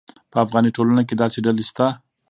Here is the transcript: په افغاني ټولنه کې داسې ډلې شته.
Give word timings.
په 0.31 0.37
افغاني 0.45 0.69
ټولنه 0.77 1.01
کې 1.07 1.15
داسې 1.21 1.37
ډلې 1.45 1.63
شته. 1.69 1.85